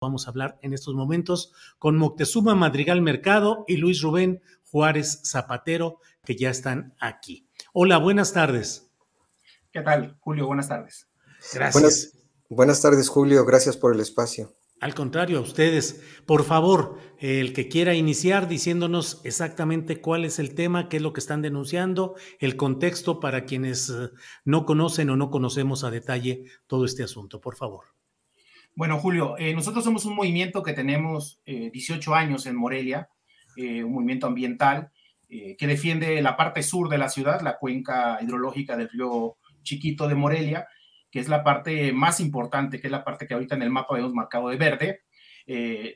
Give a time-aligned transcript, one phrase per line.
[0.00, 4.40] Vamos a hablar en estos momentos con Moctezuma Madrigal Mercado y Luis Rubén
[4.70, 7.48] Juárez Zapatero, que ya están aquí.
[7.72, 8.92] Hola, buenas tardes.
[9.72, 10.46] ¿Qué tal, Julio?
[10.46, 11.08] Buenas tardes.
[11.52, 11.72] Gracias.
[11.72, 12.12] Buenas,
[12.48, 13.44] buenas tardes, Julio.
[13.44, 14.54] Gracias por el espacio.
[14.80, 16.00] Al contrario, a ustedes.
[16.26, 21.12] Por favor, el que quiera iniciar diciéndonos exactamente cuál es el tema, qué es lo
[21.12, 24.10] que están denunciando, el contexto para quienes eh,
[24.44, 27.40] no conocen o no conocemos a detalle todo este asunto.
[27.40, 27.97] Por favor.
[28.78, 33.08] Bueno, Julio, eh, nosotros somos un movimiento que tenemos eh, 18 años en Morelia,
[33.56, 34.92] eh, un movimiento ambiental
[35.28, 40.06] eh, que defiende la parte sur de la ciudad, la cuenca hidrológica del río Chiquito
[40.06, 40.68] de Morelia,
[41.10, 43.96] que es la parte más importante, que es la parte que ahorita en el mapa
[43.96, 45.00] vemos marcado de verde.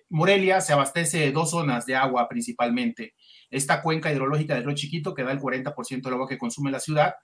[0.08, 3.14] Morelia se abastece de dos zonas de agua principalmente.
[3.48, 6.80] Esta cuenca hidrológica del río Chiquito, que da el 40% del agua que consume la
[6.80, 7.14] ciudad,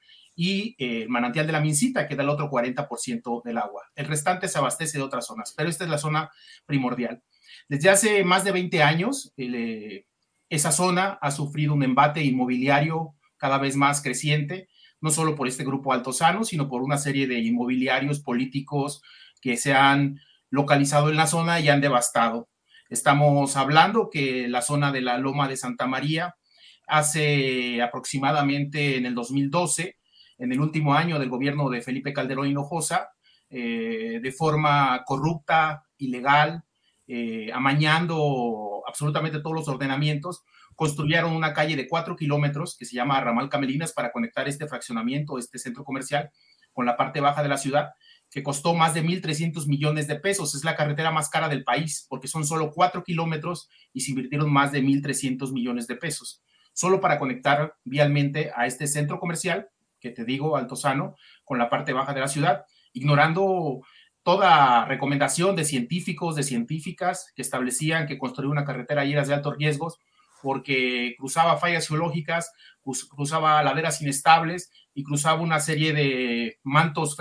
[0.41, 3.83] y eh, el manantial de la Mincita, que da el otro 40% del agua.
[3.97, 6.31] El restante se abastece de otras zonas, pero esta es la zona
[6.65, 7.25] primordial.
[7.69, 10.07] Desde hace más de 20 años, el, eh,
[10.49, 14.69] esa zona ha sufrido un embate inmobiliario cada vez más creciente,
[15.01, 19.03] no solo por este grupo altosano, sino por una serie de inmobiliarios políticos
[19.41, 20.21] que se han
[20.51, 22.49] localizado en la zona y han devastado.
[22.89, 26.37] Estamos hablando que la zona de la Loma de Santa María
[26.87, 29.98] hace aproximadamente en el 2012,
[30.39, 33.11] en el último año del gobierno de Felipe Calderón Hinojosa,
[33.51, 36.65] eh, de forma corrupta, ilegal,
[37.07, 40.45] eh, amañando absolutamente todos los ordenamientos,
[40.75, 45.39] construyeron una calle de cuatro kilómetros que se llama Ramal Camelinas para conectar este fraccionamiento,
[45.39, 46.31] este centro comercial,
[46.73, 47.91] con la parte baja de la ciudad,
[48.31, 50.55] que costó más de 1.300 millones de pesos.
[50.55, 54.53] Es la carretera más cara del país porque son solo cuatro kilómetros y se invirtieron
[54.53, 56.43] más de 1.300 millones de pesos,
[56.75, 59.69] solo para conectar vialmente a este centro comercial,
[60.01, 61.15] que te digo, Altozano,
[61.45, 63.81] con la parte baja de la ciudad, ignorando
[64.23, 69.35] toda recomendación de científicos, de científicas que establecían que construir una carretera ahí era de
[69.35, 69.99] altos riesgos
[70.43, 72.53] porque cruzaba fallas geológicas,
[73.11, 77.17] cruzaba laderas inestables y cruzaba una serie de mantos,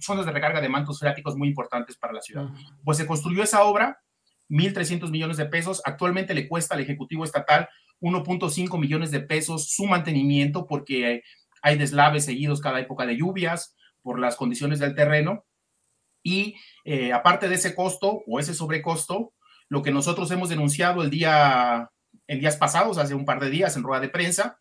[0.00, 2.48] zonas de recarga de mantos freáticos muy importantes para la ciudad.
[2.84, 4.00] Pues se construyó esa obra,
[4.48, 7.68] 1.300 millones de pesos, actualmente le cuesta al Ejecutivo Estatal
[8.00, 11.22] 1.5 millones de pesos su mantenimiento porque
[11.62, 15.44] hay deslaves seguidos cada época de lluvias por las condiciones del terreno
[16.22, 19.32] y eh, aparte de ese costo o ese sobrecosto,
[19.68, 21.90] lo que nosotros hemos denunciado el día,
[22.26, 24.58] en días pasados, hace un par de días en rueda de prensa,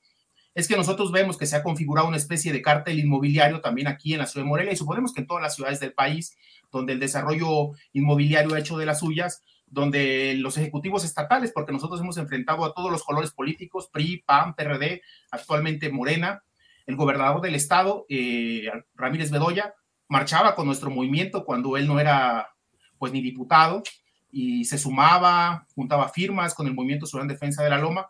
[0.54, 4.14] es que nosotros vemos que se ha configurado una especie de cártel inmobiliario también aquí
[4.14, 6.36] en la ciudad de Morelia y suponemos que en todas las ciudades del país,
[6.72, 12.00] donde el desarrollo inmobiliario ha hecho de las suyas, donde los ejecutivos estatales, porque nosotros
[12.02, 16.44] hemos enfrentado a todos los colores políticos, PRI, PAN, PRD, actualmente Morena,
[16.88, 19.76] el gobernador del estado, eh, Ramírez Bedoya,
[20.08, 22.50] marchaba con nuestro movimiento cuando él no era
[22.98, 23.84] pues ni diputado
[24.32, 28.10] y se sumaba, juntaba firmas con el movimiento Ciudadano Defensa de la Loma.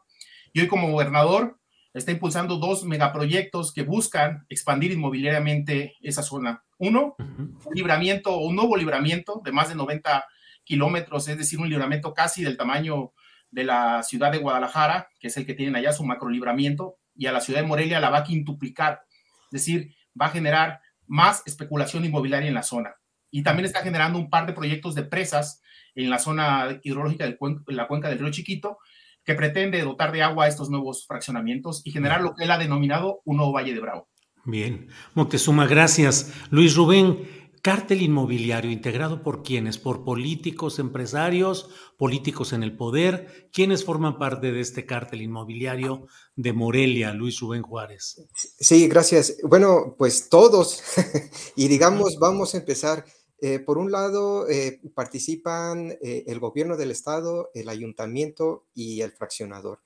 [0.53, 1.59] Y hoy como gobernador
[1.93, 6.63] está impulsando dos megaproyectos que buscan expandir inmobiliariamente esa zona.
[6.77, 10.25] Uno, un libramiento, un nuevo libramiento de más de 90
[10.63, 13.13] kilómetros, es decir, un libramiento casi del tamaño
[13.49, 17.25] de la ciudad de Guadalajara, que es el que tienen allá su macro libramiento, y
[17.25, 19.01] a la ciudad de Morelia la va a quintuplicar,
[19.45, 22.95] es decir, va a generar más especulación inmobiliaria en la zona.
[23.31, 25.61] Y también está generando un par de proyectos de presas
[25.95, 27.37] en la zona hidrológica de
[27.67, 28.77] la cuenca del río Chiquito,
[29.23, 32.57] que pretende dotar de agua a estos nuevos fraccionamientos y generar lo que él ha
[32.57, 34.07] denominado un nuevo Valle de Bravo.
[34.45, 36.33] Bien, Moctezuma, gracias.
[36.49, 39.77] Luis Rubén, cártel inmobiliario integrado por quiénes?
[39.77, 43.49] Por políticos, empresarios, políticos en el poder.
[43.51, 48.21] ¿Quiénes forman parte de este cártel inmobiliario de Morelia, Luis Rubén Juárez?
[48.35, 49.37] Sí, gracias.
[49.43, 50.81] Bueno, pues todos.
[51.55, 53.05] y digamos, vamos a empezar.
[53.39, 59.11] Eh, por un lado, eh, participan eh, el gobierno del estado, el ayuntamiento y el
[59.11, 59.79] fraccionador.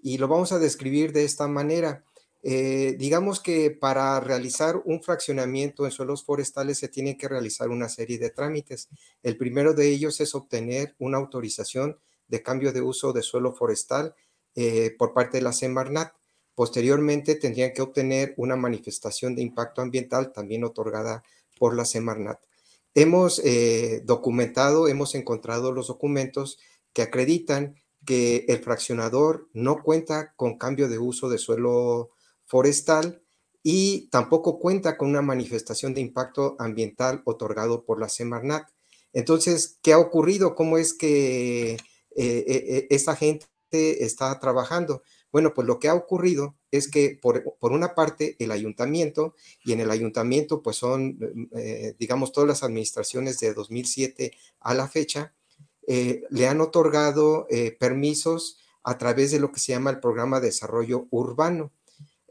[0.00, 2.04] Y lo vamos a describir de esta manera.
[2.44, 7.88] Eh, digamos que para realizar un fraccionamiento en suelos forestales se tiene que realizar una
[7.88, 8.88] serie de trámites.
[9.22, 14.14] El primero de ellos es obtener una autorización de cambio de uso de suelo forestal
[14.56, 16.12] eh, por parte de la Semarnat.
[16.54, 21.22] Posteriormente tendrían que obtener una manifestación de impacto ambiental también otorgada
[21.58, 22.40] por la Semarnat.
[22.94, 26.58] Hemos eh, documentado, hemos encontrado los documentos
[26.92, 32.21] que acreditan que el fraccionador no cuenta con cambio de uso de suelo forestal
[33.62, 38.68] y tampoco cuenta con una manifestación de impacto ambiental otorgado por la Semarnat.
[39.12, 40.54] Entonces, ¿qué ha ocurrido?
[40.54, 41.78] ¿Cómo es que eh,
[42.16, 43.46] eh, eh, esta gente
[44.04, 45.02] está trabajando?
[45.30, 49.34] Bueno, pues lo que ha ocurrido es que por, una parte el ayuntamiento,
[49.64, 51.18] y en el ayuntamiento pues son,
[51.98, 55.34] digamos, todas las administraciones de 2007 a la fecha,
[55.86, 57.46] le han otorgado
[57.80, 61.72] permisos a través de lo que se llama el programa de desarrollo urbano.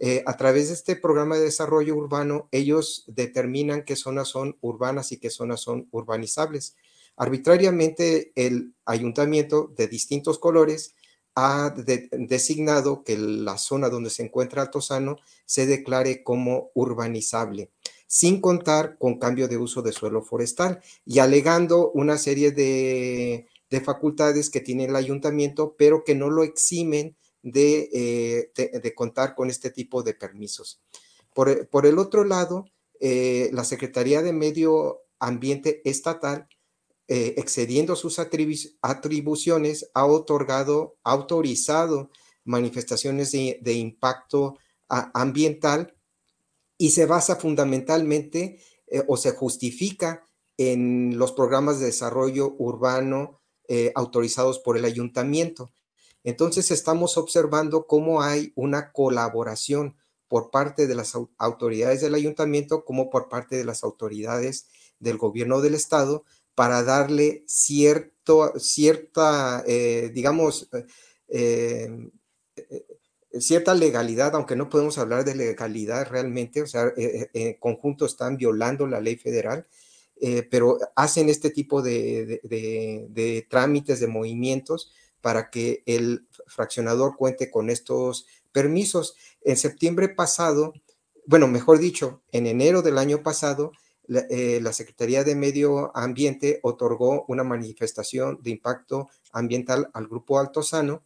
[0.03, 5.12] Eh, a través de este programa de desarrollo urbano, ellos determinan qué zonas son urbanas
[5.12, 6.75] y qué zonas son urbanizables.
[7.18, 10.95] Arbitrariamente, el ayuntamiento de distintos colores
[11.36, 17.69] ha designado que la zona donde se encuentra Altozano se declare como urbanizable,
[18.07, 23.45] sin contar con cambio de uso de suelo forestal y alegando una serie de
[23.86, 29.71] facultades que tiene el ayuntamiento, pero que no lo eximen eh, de, contar con este
[29.71, 30.79] tipo de permisos.
[31.33, 32.65] Por, el otro lado,
[32.99, 36.47] eh, la Secretaría de Medio Ambiente Estatal,
[37.07, 42.11] eh, excediendo sus atribuciones, ha otorgado, autorizado
[42.43, 44.57] manifestaciones de, impacto
[44.88, 45.95] ambiental
[46.77, 48.59] y se basa fundamentalmente
[49.07, 50.25] o se justifica
[50.57, 53.39] en los programas de desarrollo urbano
[53.95, 55.71] autorizados por el ayuntamiento.
[56.23, 59.95] Entonces estamos observando cómo hay una colaboración
[60.27, 64.68] por parte de las autoridades del ayuntamiento como por parte de las autoridades
[65.00, 66.23] del gobierno del estado
[66.56, 70.69] para darle cierto, cierta, eh, digamos,
[71.27, 71.89] eh,
[72.56, 72.85] eh,
[73.39, 78.88] cierta legalidad, aunque no podemos hablar de legalidad realmente, o sea, en conjunto están violando
[78.88, 79.67] la ley federal,
[80.50, 84.91] pero hacen este tipo de trámites, de movimientos
[85.21, 89.15] para que el fraccionador cuente con estos permisos.
[89.44, 90.73] En septiembre pasado,
[91.25, 93.71] bueno, mejor dicho, en enero del año pasado,
[94.07, 101.03] la, eh, Secretaría de Medio Ambiente otorgó una manifestación de impacto ambiental al Grupo Altozano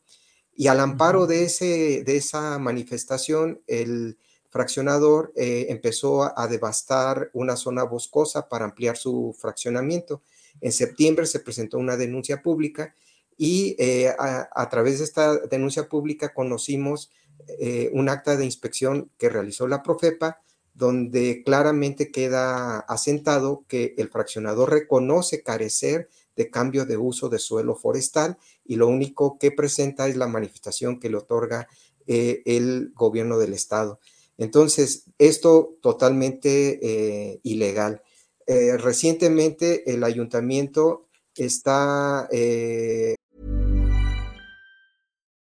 [0.56, 4.18] y al amparo de, ese, de esa manifestación, el
[4.50, 10.22] fraccionador eh, empezó a devastar una zona boscosa para ampliar su fraccionamiento.
[10.62, 12.96] En septiembre se presentó una denuncia pública
[13.38, 17.12] y eh, a, través de esta denuncia pública conocimos
[17.60, 20.40] eh, un acta de inspección que realizó la Profepa,
[20.74, 27.76] donde claramente queda asentado que el fraccionador reconoce carecer de cambio de uso de suelo
[27.76, 31.68] forestal y lo único que presenta es la manifestación que le otorga
[32.08, 34.00] eh, el gobierno del estado.
[34.38, 38.02] Entonces, esto totalmente ilegal.
[38.46, 42.28] recientemente el ayuntamiento está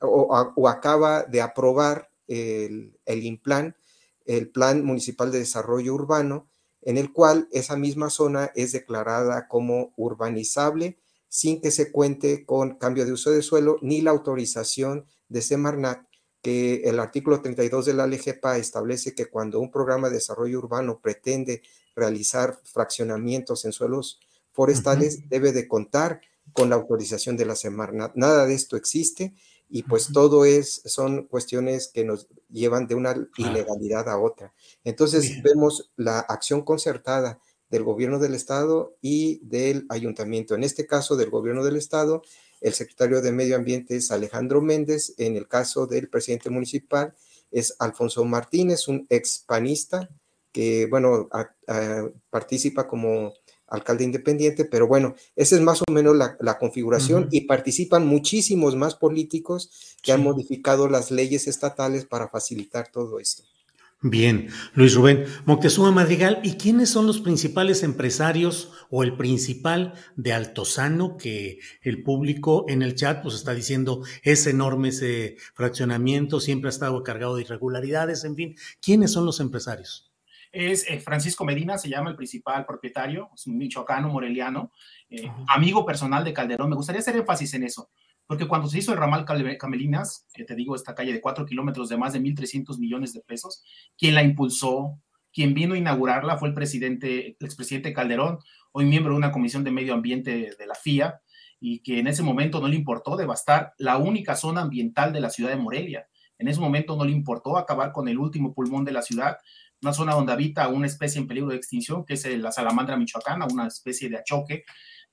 [0.00, 3.74] O, acaba de aprobar el, el implant
[4.30, 6.48] el Plan Municipal de Desarrollo Urbano,
[6.82, 12.76] en el cual esa misma zona es declarada como urbanizable sin que se cuente con
[12.76, 16.06] cambio de uso de suelo ni la autorización de Semarnat,
[16.42, 21.00] que el artículo 32 de la LGPA establece que cuando un programa de desarrollo urbano
[21.00, 21.62] pretende
[21.94, 24.20] realizar fraccionamientos en suelos
[24.52, 26.20] forestales, debe de contar
[26.52, 28.14] con la autorización de la Semarnat.
[28.14, 29.34] Nada de esto existe
[29.70, 34.52] y pues todo es, son cuestiones que nos llevan de una ilegalidad a otra.
[34.82, 40.56] Entonces vemos la acción concertada del gobierno del estado y del ayuntamiento.
[40.56, 42.22] En este caso del gobierno del estado,
[42.60, 45.14] el secretario de Medio Ambiente es Alejandro Méndez.
[45.18, 47.14] En el caso del presidente municipal
[47.52, 50.10] es Alfonso Martínez, un expanista
[50.52, 51.28] que, bueno,
[52.28, 53.32] participa como
[53.70, 58.96] alcalde independiente, pero bueno, esa es más o menos la, configuración y participan muchísimos más
[58.96, 63.44] políticos que han modificado las leyes estatales para facilitar todo esto.
[64.02, 70.32] Bien, Luis Rubén Moctezuma Madrigal, ¿y quiénes son los principales empresarios o el principal de
[70.32, 76.68] Altozano que el público en el chat pues está diciendo es enorme ese fraccionamiento, siempre
[76.68, 80.09] ha estado cargado de irregularidades, en fin, ¿quiénes son los empresarios?
[80.52, 84.72] Es eh, Francisco Medina, se llama el principal propietario, es un michoacano, moreliano,
[85.08, 86.70] eh, amigo personal de Calderón.
[86.70, 87.90] Me gustaría hacer énfasis en eso
[88.30, 89.24] porque cuando se hizo el ramal
[89.58, 93.22] Camelinas, que te digo, esta calle de cuatro kilómetros de más de 1.300 millones de
[93.22, 93.64] pesos,
[93.98, 95.00] quien la impulsó,
[95.32, 98.38] quien vino a inaugurarla fue el presidente, el expresidente Calderón,
[98.70, 101.20] hoy miembro de una comisión de medio ambiente de la FIA,
[101.58, 105.30] y que en ese momento no le importó devastar la única zona ambiental de la
[105.30, 106.06] ciudad de Morelia.
[106.38, 109.38] En ese momento no le importó acabar con el último pulmón de la ciudad,
[109.82, 113.46] una zona donde habita una especie en peligro de extinción, que es la salamandra michoacana,
[113.46, 114.64] una especie de achoque,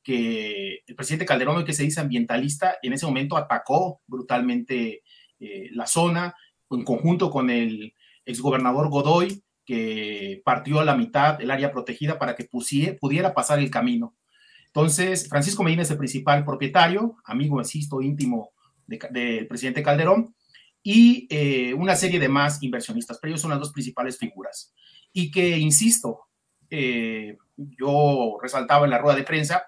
[0.04, 5.04] que el presidente Calderón, que se dice ambientalista, en ese momento atacó brutalmente
[5.40, 6.36] eh, la zona,
[6.70, 7.94] en conjunto con el
[8.26, 13.70] exgobernador Godoy, que partió a la mitad el área protegida para que pudiera pasar el
[13.70, 14.16] camino.
[14.68, 18.52] Entonces, Francisco Medina es el principal propietario, amigo, insisto, íntimo
[18.86, 20.36] del presidente Calderón,
[20.90, 24.74] y eh, una serie de más inversionistas, pero ellos son las dos principales figuras.
[25.12, 26.30] Y que, insisto,
[26.70, 29.66] eh, yo resaltaba en la rueda de prensa,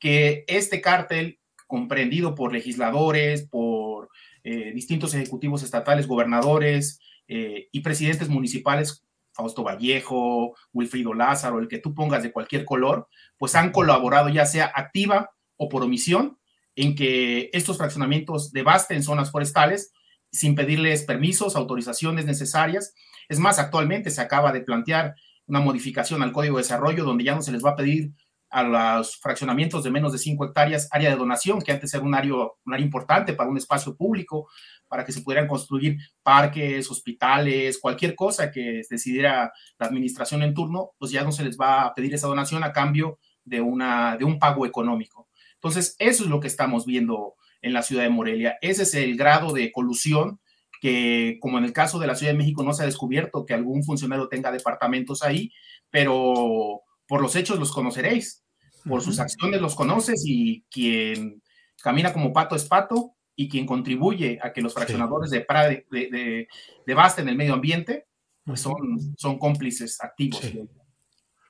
[0.00, 4.08] que este cártel, comprendido por legisladores, por
[4.42, 11.94] eh, distintos ejecutivos estatales, gobernadores y presidentes municipales, Fausto Vallejo, Wilfrido Lázaro, el que tú
[11.94, 13.06] pongas de cualquier color,
[13.38, 16.38] pues han colaborado ya sea activa o por omisión
[16.74, 19.92] en que estos fraccionamientos devasten zonas forestales
[20.30, 22.94] sin pedirles permisos, autorizaciones necesarias.
[23.28, 25.14] Es más, actualmente se acaba de plantear
[25.46, 28.12] una modificación al Código de Desarrollo donde ya no se les va a pedir
[28.48, 32.14] a los fraccionamientos de menos de 5 hectáreas, área de donación, que antes era un
[32.14, 34.48] área, un área importante para un espacio público,
[34.88, 40.92] para que se pudieran construir parques, hospitales, cualquier cosa que decidiera la administración en turno,
[40.98, 44.24] pues ya no se les va a pedir esa donación a cambio de, una, de
[44.24, 45.28] un pago económico.
[45.54, 48.56] Entonces, eso es lo que estamos viendo en la ciudad de Morelia.
[48.60, 50.40] Ese es el grado de colusión
[50.80, 53.54] que, como en el caso de la Ciudad de México, no se ha descubierto que
[53.54, 55.52] algún funcionario tenga departamentos ahí,
[55.90, 58.44] pero por los hechos los conoceréis,
[58.84, 61.42] por sus acciones los conoces y quien
[61.82, 65.46] camina como pato es pato y quien contribuye a que los fraccionadores de,
[65.90, 66.48] de, de,
[66.86, 68.06] devasten el medio ambiente,
[68.44, 70.40] pues son, son cómplices activos.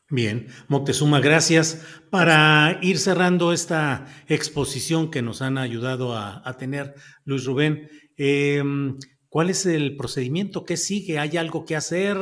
[0.09, 1.83] Bien, Moctezuma, gracias.
[2.11, 6.95] Para ir cerrando esta exposición que nos han ayudado a, tener,
[7.25, 8.99] Luis Rubén, em,
[9.37, 10.65] ¿Cuál es el procedimiento?
[10.65, 11.19] ¿Qué sigue?
[11.19, 12.17] ¿Hay algo que hacer?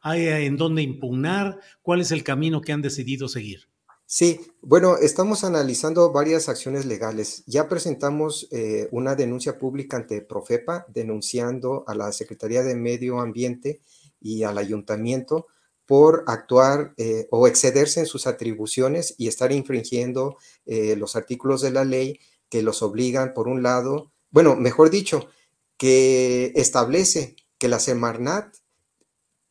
[0.00, 1.58] ¿Hay en dónde impugnar?
[1.82, 3.68] ¿Cuál es el camino que han decidido seguir?
[4.06, 7.42] Sí, bueno, estamos analizando varias acciones legales.
[7.46, 13.80] Ya presentamos eh, una denuncia pública ante Profepa denunciando a la Secretaría de Medio Ambiente
[14.20, 15.48] y al ayuntamiento
[15.92, 21.70] por actuar eh, o excederse en sus atribuciones y estar infringiendo eh, los artículos de
[21.70, 22.18] la ley
[22.48, 25.28] que los obligan, por un lado, bueno, mejor dicho,
[25.76, 28.56] que establece que la Semarnat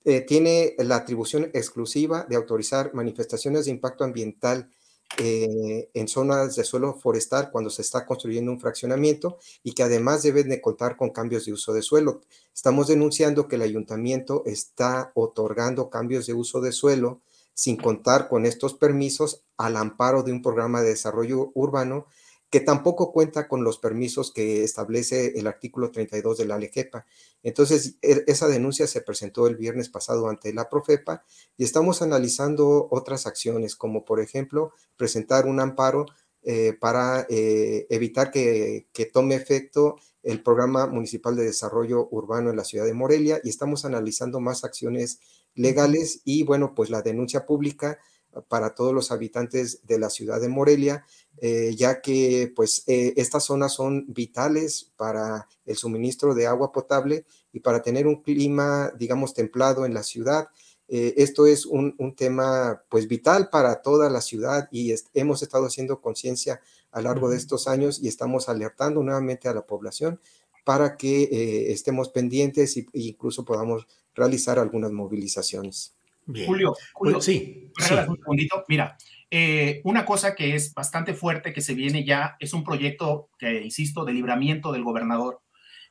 [0.04, 4.72] eh, tiene la atribución exclusiva de autorizar manifestaciones de impacto ambiental
[5.18, 10.24] eh, en zonas de suelo forestal cuando se está construyendo un fraccionamiento y que además
[10.24, 12.22] deben de contar con cambios de uso de suelo.
[12.54, 17.22] Estamos denunciando que el ayuntamiento está otorgando cambios de uso de suelo
[17.54, 22.08] sin contar con estos permisos al amparo de un programa de desarrollo urbano
[22.52, 27.06] que tampoco cuenta con los permisos que establece el artículo 32 de la LEGEPA.
[27.44, 31.24] Entonces, e, esa denuncia se presentó el viernes pasado ante la Profepa
[31.58, 36.06] y estamos analizando otras acciones, como por ejemplo presentar un amparo
[36.44, 42.66] eh, para eh, evitar que, tome efecto el Programa Municipal de Desarrollo Urbano en la
[42.66, 45.20] ciudad de Morelia y estamos analizando más acciones
[45.56, 47.98] legales y bueno, pues la denuncia pública
[48.48, 51.06] para todos los habitantes de la ciudad de Morelia,
[51.40, 57.60] eh, ya que pues estas zonas son vitales para el suministro de agua potable y
[57.60, 60.50] para tener un clima, digamos, templado en la ciudad.
[60.94, 66.02] Eh, esto es un, tema pues vital para toda la ciudad y hemos estado haciendo
[66.02, 66.60] conciencia
[66.92, 70.20] a lo largo de estos años y estamos alertando nuevamente a la población
[70.66, 75.94] para que eh, estemos pendientes e incluso podamos realizar algunas movilizaciones.
[76.26, 78.64] Julio, Julio, sí, un segundito.
[78.68, 78.96] Mira,
[79.30, 83.62] eh, una cosa que es bastante fuerte que se viene ya es un proyecto que,
[83.62, 85.42] insisto, de libramiento del gobernador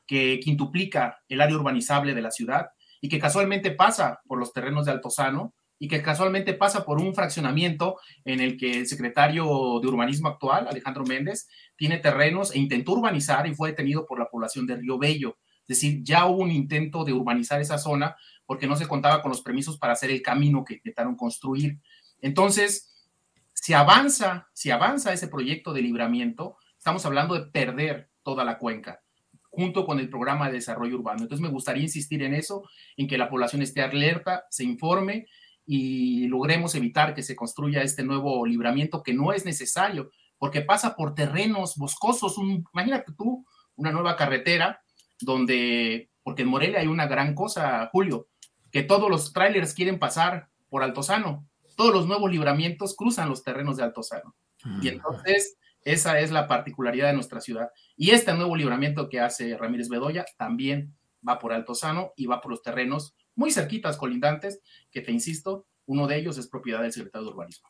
[0.05, 2.67] que quintuplica el área urbanizable de la ciudad
[3.01, 7.15] y que casualmente pasa por los terrenos de Altozano y que casualmente pasa por un
[7.15, 9.45] fraccionamiento en el que el secretario
[9.81, 14.27] de urbanismo actual, Alejandro Méndez, tiene terrenos e intentó urbanizar y fue detenido por la
[14.29, 15.39] población de Río Bello.
[15.61, 18.15] Es decir, ya hubo un intento de urbanizar esa zona
[18.51, 21.79] porque no se contaba con los permisos para hacer el camino que intentaron construir.
[22.19, 23.09] Entonces,
[23.53, 29.01] si avanza, si avanza ese proyecto de libramiento, estamos hablando de perder toda la cuenca
[29.49, 31.21] junto con el programa de desarrollo urbano.
[31.21, 32.67] Entonces me gustaría insistir en eso,
[32.97, 35.27] en que la población esté alerta, se informe
[35.65, 40.97] y logremos evitar que se construya este nuevo libramiento que no es necesario, porque pasa
[40.97, 42.35] por terrenos boscosos.
[42.73, 43.45] imagínate tú
[43.77, 44.81] una nueva carretera
[45.21, 48.27] donde, porque en Morelia hay una gran cosa, Julio,
[48.71, 51.47] que todos los trailers quieren pasar por Altozano.
[51.75, 54.35] Todos los nuevos libramientos cruzan los terrenos de Altozano.
[54.81, 57.71] Y entonces esa es la particularidad de nuestra ciudad.
[57.95, 60.95] Y este nuevo libramiento que hace Ramírez Bedoya también
[61.27, 64.61] va por Altozano y va por los terrenos muy cerquitas, colindantes,
[64.91, 67.69] que te insisto, uno de ellos es propiedad del secretario de Urbanismo.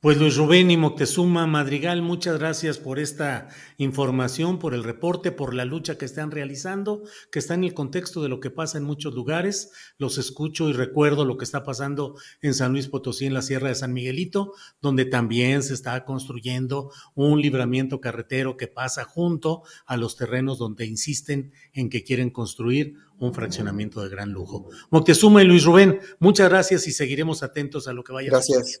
[0.00, 5.54] Pues Luis Rubén y Moctezuma Madrigal, muchas gracias por esta información, por el reporte, por
[5.54, 7.02] la lucha que están realizando,
[7.32, 9.72] que está en el contexto de lo que pasa en muchos lugares.
[9.98, 13.70] Los escucho y recuerdo lo que está pasando en San Luis Potosí, en la Sierra
[13.70, 19.96] de San Miguelito, donde también se está construyendo un libramiento carretero que pasa junto a
[19.96, 24.68] los terrenos donde insisten en que quieren construir un fraccionamiento de gran lujo.
[24.90, 28.80] Moctezuma y Luis Rubén, muchas gracias y seguiremos atentos a lo que vaya gracias.